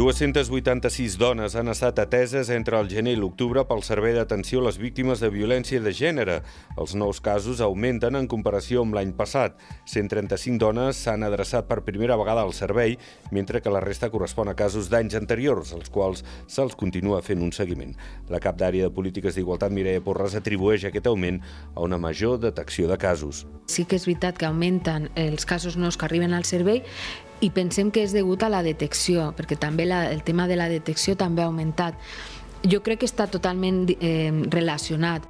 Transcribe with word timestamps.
286 0.00 1.18
dones 1.20 1.52
han 1.60 1.68
estat 1.68 1.98
ateses 2.00 2.48
entre 2.54 2.78
el 2.80 2.86
gener 2.88 3.12
i 3.12 3.18
l'octubre 3.20 3.66
pel 3.68 3.82
Servei 3.84 4.14
d'Atenció 4.16 4.62
a 4.62 4.64
les 4.70 4.78
Víctimes 4.80 5.20
de 5.20 5.28
Violència 5.28 5.76
de 5.84 5.92
Gènere. 5.92 6.38
Els 6.80 6.94
nous 6.96 7.20
casos 7.20 7.60
augmenten 7.60 8.16
en 8.16 8.24
comparació 8.24 8.80
amb 8.80 8.96
l'any 8.96 9.12
passat. 9.18 9.60
135 9.84 10.56
dones 10.56 11.02
s'han 11.04 11.28
adreçat 11.28 11.68
per 11.68 11.82
primera 11.84 12.16
vegada 12.16 12.40
al 12.40 12.56
servei, 12.56 12.96
mentre 13.28 13.60
que 13.60 13.68
la 13.68 13.84
resta 13.84 14.08
correspon 14.08 14.48
a 14.48 14.56
casos 14.56 14.88
d'anys 14.88 15.20
anteriors, 15.20 15.74
als 15.76 15.92
quals 15.92 16.24
se'ls 16.48 16.80
continua 16.80 17.20
fent 17.20 17.44
un 17.44 17.52
seguiment. 17.52 17.92
La 18.32 18.40
cap 18.40 18.56
d'àrea 18.56 18.88
de 18.88 18.96
polítiques 18.96 19.36
d'igualtat, 19.36 19.68
Mireia 19.68 20.00
Porres, 20.00 20.32
atribueix 20.32 20.88
aquest 20.88 21.12
augment 21.12 21.42
a 21.74 21.84
una 21.84 22.00
major 22.00 22.40
detecció 22.40 22.88
de 22.88 22.96
casos. 22.96 23.44
Sí 23.68 23.84
que 23.84 24.00
és 24.00 24.08
veritat 24.08 24.40
que 24.40 24.48
augmenten 24.48 25.10
els 25.12 25.44
casos 25.44 25.76
nous 25.76 26.00
que 26.00 26.08
arriben 26.08 26.32
al 26.32 26.48
servei 26.48 26.86
i 27.40 27.50
pensem 27.50 27.90
que 27.90 28.04
és 28.04 28.12
degut 28.12 28.42
a 28.44 28.50
la 28.52 28.62
detecció, 28.62 29.30
perquè 29.36 29.56
també 29.60 29.86
la, 29.88 30.04
el 30.12 30.22
tema 30.22 30.46
de 30.50 30.58
la 30.60 30.68
detecció 30.68 31.16
també 31.16 31.42
ha 31.42 31.48
augmentat. 31.48 31.96
Jo 32.68 32.82
crec 32.84 33.00
que 33.00 33.08
està 33.08 33.26
totalment 33.32 33.86
eh, 33.96 34.30
relacionat. 34.52 35.24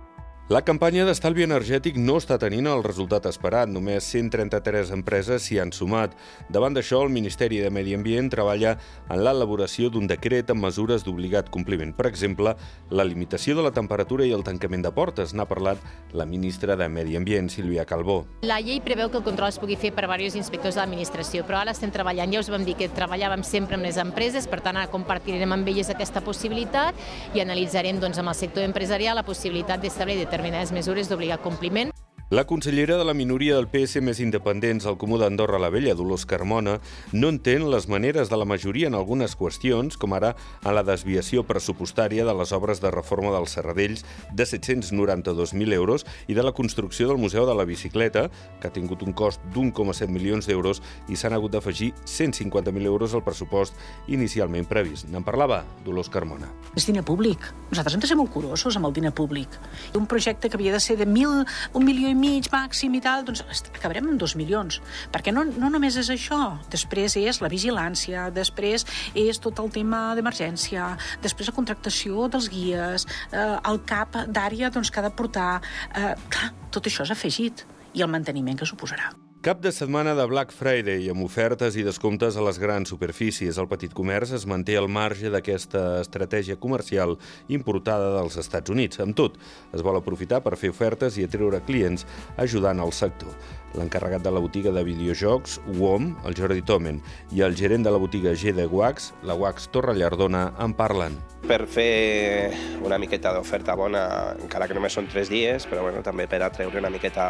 La 0.51 0.65
campanya 0.67 1.05
d'estalvi 1.07 1.45
energètic 1.45 1.95
no 1.95 2.17
està 2.19 2.35
tenint 2.43 2.67
el 2.67 2.81
resultat 2.83 3.29
esperat. 3.31 3.71
Només 3.71 4.03
133 4.03 4.89
empreses 4.97 5.45
s'hi 5.47 5.61
han 5.63 5.71
sumat. 5.71 6.17
Davant 6.51 6.75
d'això, 6.75 7.05
el 7.05 7.13
Ministeri 7.15 7.61
de 7.63 7.69
Medi 7.71 7.93
Ambient 7.95 8.33
treballa 8.33 8.73
en 9.07 9.23
l'elaboració 9.23 9.93
d'un 9.95 10.09
decret 10.11 10.51
amb 10.51 10.67
mesures 10.67 11.05
d'obligat 11.07 11.53
compliment. 11.55 11.93
Per 11.95 12.09
exemple, 12.09 12.57
la 12.91 13.07
limitació 13.07 13.55
de 13.55 13.63
la 13.63 13.71
temperatura 13.77 14.27
i 14.27 14.33
el 14.35 14.43
tancament 14.43 14.83
de 14.83 14.91
portes. 14.97 15.37
N'ha 15.39 15.47
parlat 15.47 15.79
la 16.19 16.27
ministra 16.27 16.75
de 16.75 16.91
Medi 16.91 17.15
Ambient, 17.15 17.53
Sílvia 17.55 17.87
Calbó. 17.87 18.25
La 18.43 18.59
llei 18.59 18.83
preveu 18.83 19.07
que 19.07 19.23
el 19.23 19.29
control 19.29 19.55
es 19.55 19.61
pugui 19.63 19.79
fer 19.79 19.95
per 19.95 20.09
diversos 20.09 20.41
inspectors 20.43 20.75
de 20.75 20.83
l'administració, 20.83 21.47
però 21.47 21.61
ara 21.61 21.77
estem 21.79 21.95
treballant, 21.95 22.35
ja 22.35 22.43
us 22.43 22.51
vam 22.51 22.67
dir 22.67 22.75
que 22.75 22.91
treballàvem 22.99 23.47
sempre 23.47 23.79
amb 23.79 23.87
les 23.87 24.03
empreses, 24.03 24.51
per 24.51 24.59
tant 24.67 24.83
ara 24.83 24.91
compartirem 24.91 25.55
amb 25.55 25.71
elles 25.71 25.95
aquesta 25.95 26.27
possibilitat 26.27 26.99
i 27.39 27.47
analitzarem 27.47 28.03
doncs, 28.03 28.19
amb 28.19 28.35
el 28.35 28.39
sector 28.43 28.67
empresarial 28.67 29.15
la 29.15 29.27
possibilitat 29.31 29.87
d'establir 29.87 30.19
determinats 30.19 30.40
determinades 30.41 30.73
mesures 30.73 31.09
d'obligat 31.09 31.43
compliment. 31.45 31.91
La 32.31 32.45
consellera 32.47 32.97
de 32.97 33.05
la 33.05 33.13
minoria 33.13 33.57
del 33.57 33.67
PS 33.67 33.99
més 34.07 34.21
independents 34.23 34.85
al 34.87 34.95
Comú 34.97 35.17
d'Andorra 35.19 35.59
la 35.59 35.69
Vella, 35.75 35.97
Dolors 35.99 36.23
Carmona, 36.31 36.77
no 37.11 37.31
entén 37.35 37.65
les 37.73 37.89
maneres 37.91 38.29
de 38.31 38.37
la 38.39 38.47
majoria 38.47 38.87
en 38.87 38.95
algunes 38.95 39.35
qüestions, 39.35 39.97
com 39.99 40.15
ara 40.15 40.37
en 40.63 40.77
la 40.77 40.85
desviació 40.87 41.43
pressupostària 41.43 42.23
de 42.25 42.35
les 42.39 42.53
obres 42.55 42.79
de 42.81 42.93
reforma 42.95 43.33
dels 43.35 43.57
Serradells 43.59 44.05
de 44.31 44.47
792.000 44.47 45.75
euros 45.75 46.07
i 46.31 46.37
de 46.39 46.45
la 46.47 46.55
construcció 46.55 47.09
del 47.11 47.19
Museu 47.19 47.49
de 47.51 47.57
la 47.59 47.67
Bicicleta, 47.67 48.29
que 48.61 48.71
ha 48.71 48.77
tingut 48.79 49.03
un 49.03 49.13
cost 49.13 49.43
d'1,7 49.51 50.07
milions 50.07 50.47
d'euros 50.47 50.85
i 51.11 51.19
s'han 51.19 51.35
hagut 51.35 51.51
d'afegir 51.51 51.91
150.000 52.07 52.87
euros 52.87 53.11
al 53.13 53.27
pressupost 53.27 53.75
inicialment 54.07 54.71
previst. 54.71 55.11
N'en 55.11 55.27
parlava 55.27 55.65
Dolors 55.83 56.09
Carmona. 56.09 56.55
És 56.79 56.87
diner 56.87 57.03
públic. 57.03 57.51
Nosaltres 57.71 57.95
hem 57.95 58.03
de 58.03 58.09
ser 58.11 58.17
molt 58.19 58.33
curosos 58.35 58.77
amb 58.77 58.89
el 58.89 58.95
diner 58.97 59.13
públic. 59.15 59.55
Un 59.95 60.09
projecte 60.11 60.51
que 60.51 60.59
havia 60.59 60.73
de 60.75 60.81
ser 60.83 60.97
de 60.99 61.07
mil, 61.07 61.45
un 61.73 61.87
milió 61.87 62.11
i 62.11 62.17
mig 62.19 62.51
màxim 62.51 62.97
i 62.99 63.03
tal, 63.05 63.23
doncs 63.29 63.45
acabarem 63.71 64.11
amb 64.11 64.19
dos 64.19 64.35
milions. 64.39 64.81
Perquè 65.15 65.31
no, 65.35 65.45
no 65.47 65.71
només 65.71 65.99
és 66.01 66.11
això, 66.11 66.41
després 66.75 67.15
és 67.21 67.41
la 67.45 67.53
vigilància, 67.53 68.29
després 68.35 68.87
és 69.15 69.39
tot 69.39 69.63
el 69.63 69.71
tema 69.71 70.03
d'emergència, 70.19 70.97
després 71.23 71.53
la 71.53 71.59
contractació 71.63 72.27
dels 72.33 72.51
guies, 72.51 73.07
eh, 73.31 73.47
el 73.71 73.83
cap 73.87 74.19
d'àrea 74.27 74.75
doncs, 74.75 74.91
que 74.91 74.99
ha 74.99 75.07
de 75.07 75.15
portar... 75.15 75.51
Eh, 75.95 76.15
clar, 76.29 76.53
tot 76.75 76.91
això 76.91 77.07
és 77.07 77.15
afegit 77.15 77.67
i 77.95 78.03
el 78.03 78.11
manteniment 78.11 78.59
que 78.59 78.67
suposarà. 78.67 79.13
Cap 79.41 79.63
de 79.65 79.71
setmana 79.73 80.13
de 80.13 80.27
Black 80.29 80.51
Friday 80.53 81.07
amb 81.09 81.25
ofertes 81.25 81.73
i 81.81 81.81
descomptes 81.81 82.37
a 82.37 82.43
les 82.45 82.59
grans 82.61 82.91
superfícies. 82.93 83.57
El 83.57 83.71
petit 83.71 83.95
comerç 83.97 84.35
es 84.37 84.45
manté 84.45 84.75
al 84.77 84.85
marge 84.93 85.31
d'aquesta 85.33 86.03
estratègia 86.03 86.59
comercial 86.61 87.15
importada 87.49 88.11
dels 88.19 88.37
Estats 88.37 88.69
Units. 88.69 89.01
Amb 89.01 89.17
tot, 89.17 89.39
es 89.73 89.81
vol 89.81 89.97
aprofitar 89.97 90.43
per 90.45 90.59
fer 90.61 90.75
ofertes 90.75 91.17
i 91.17 91.25
atreure 91.25 91.63
clients 91.65 92.05
ajudant 92.37 92.85
al 92.85 92.93
sector. 92.93 93.33
L'encarregat 93.79 94.21
de 94.27 94.33
la 94.35 94.43
botiga 94.43 94.75
de 94.75 94.83
videojocs, 94.85 95.61
WOM, 95.79 96.11
el 96.27 96.37
Jordi 96.37 96.61
Tomen, 96.67 97.01
i 97.33 97.41
el 97.47 97.57
gerent 97.57 97.87
de 97.87 97.93
la 97.95 98.01
botiga 98.03 98.35
G 98.35 98.53
de 98.53 98.67
Wax, 98.67 99.13
la 99.23 99.39
Wax 99.39 99.71
Torrellardona, 99.73 100.51
en 100.61 100.75
parlen. 100.75 101.17
Per 101.47 101.63
fer 101.71 102.51
una 102.85 102.99
miqueta 103.01 103.33
d'oferta 103.33 103.77
bona, 103.79 104.03
encara 104.43 104.67
que 104.69 104.75
només 104.77 104.93
són 104.99 105.07
tres 105.11 105.31
dies, 105.31 105.65
però 105.71 105.87
bueno, 105.87 106.03
també 106.03 106.27
per 106.31 106.43
atreure 106.45 106.83
una 106.83 106.91
miqueta 106.91 107.25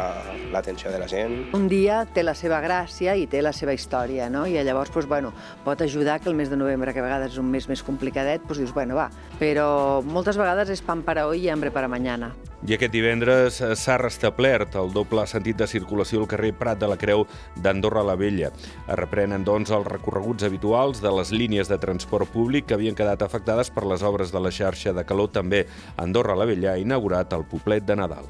l'atenció 0.51 0.91
de 0.91 0.99
la 0.99 1.07
gent. 1.07 1.37
Un 1.57 1.69
dia 1.71 2.00
té 2.05 2.23
la 2.23 2.35
seva 2.37 2.61
gràcia 2.63 3.15
i 3.15 3.27
té 3.29 3.41
la 3.41 3.53
seva 3.53 3.73
història, 3.73 4.29
no? 4.29 4.45
I 4.47 4.57
llavors 4.65 4.91
doncs, 4.93 5.07
bueno, 5.09 5.33
pot 5.65 5.81
ajudar 5.81 6.19
que 6.19 6.29
el 6.29 6.35
mes 6.35 6.49
de 6.49 6.57
novembre, 6.57 6.93
que 6.93 6.99
a 6.99 7.05
vegades 7.05 7.33
és 7.33 7.41
un 7.41 7.49
mes 7.51 7.67
més 7.69 7.83
complicadet, 7.83 8.43
doncs 8.47 8.61
dius, 8.63 8.73
bueno, 8.73 8.95
va. 8.95 9.09
Però 9.39 10.01
moltes 10.05 10.37
vegades 10.37 10.69
és 10.69 10.81
pan 10.81 11.03
para 11.03 11.27
hoy 11.27 11.45
i 11.45 11.49
hambre 11.49 11.71
para 11.71 11.87
mañana. 11.87 12.33
I 12.61 12.75
aquest 12.75 12.93
divendres 12.93 13.55
s'ha 13.57 13.95
restablert 13.97 14.75
el 14.77 14.91
doble 14.93 15.23
sentit 15.25 15.57
de 15.57 15.65
circulació 15.65 16.21
al 16.21 16.27
carrer 16.29 16.51
Prat 16.59 16.77
de 16.81 16.89
la 16.91 16.97
Creu 17.01 17.25
d'Andorra 17.57 18.03
la 18.05 18.15
Vella. 18.19 18.51
Es 18.85 18.99
reprenen, 18.99 19.45
doncs, 19.47 19.73
els 19.73 19.87
recorreguts 19.87 20.45
habituals 20.45 21.01
de 21.01 21.13
les 21.17 21.33
línies 21.33 21.71
de 21.71 21.79
transport 21.81 22.29
públic 22.29 22.69
que 22.69 22.77
havien 22.77 22.97
quedat 22.97 23.25
afectades 23.25 23.73
per 23.73 23.87
les 23.89 24.05
obres 24.05 24.33
de 24.33 24.43
la 24.43 24.53
xarxa 24.53 24.93
de 24.93 25.05
calor. 25.05 25.33
També 25.33 25.65
Andorra 25.97 26.37
la 26.37 26.45
Vella 26.45 26.75
ha 26.75 26.81
inaugurat 26.81 27.33
el 27.33 27.49
poblet 27.49 27.87
de 27.87 27.97
Nadal. 27.97 28.29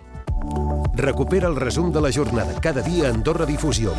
Recupera 0.94 1.48
el 1.48 1.56
resum 1.56 1.92
de 1.92 2.02
la 2.02 2.12
jornada 2.12 2.60
cada 2.60 2.82
dia 2.82 3.08
a 3.08 3.12
Andorra 3.12 3.46
Difusió. 3.46 3.94